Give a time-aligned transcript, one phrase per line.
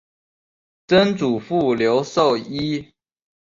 [0.87, 2.91] 曾祖父刘寿一。